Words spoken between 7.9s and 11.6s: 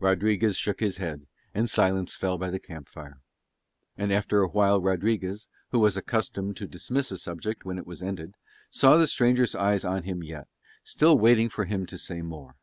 ended, saw the stranger's eyes on him yet, still waiting